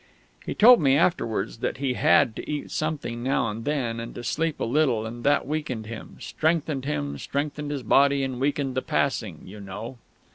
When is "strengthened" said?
6.19-6.85, 7.19-7.69